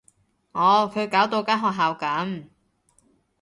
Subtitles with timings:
[0.53, 2.47] 哦，佢搞到間學校噉